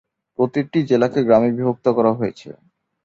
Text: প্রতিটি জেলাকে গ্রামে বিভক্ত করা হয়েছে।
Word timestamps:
প্রতিটি 0.39 0.79
জেলাকে 0.89 1.19
গ্রামে 1.23 1.49
বিভক্ত 1.57 1.85
করা 1.97 2.11
হয়েছে। 2.13 2.49